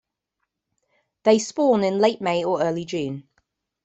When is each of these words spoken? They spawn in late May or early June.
They 1.25 1.37
spawn 1.37 1.83
in 1.83 1.99
late 1.99 2.21
May 2.21 2.43
or 2.43 2.59
early 2.63 2.85
June. 2.85 3.29